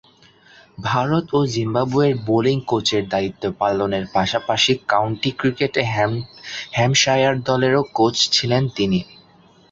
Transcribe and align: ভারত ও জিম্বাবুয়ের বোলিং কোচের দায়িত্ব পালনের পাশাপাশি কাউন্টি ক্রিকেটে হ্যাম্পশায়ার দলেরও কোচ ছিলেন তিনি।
ভারত 0.83 1.25
ও 1.33 1.49
জিম্বাবুয়ের 1.53 2.15
বোলিং 2.27 2.57
কোচের 2.67 3.03
দায়িত্ব 3.09 3.43
পালনের 3.59 4.05
পাশাপাশি 4.13 4.73
কাউন্টি 4.89 5.31
ক্রিকেটে 5.39 5.81
হ্যাম্পশায়ার 6.75 7.35
দলেরও 7.49 7.81
কোচ 7.97 8.15
ছিলেন 8.31 8.63
তিনি। 8.77 8.99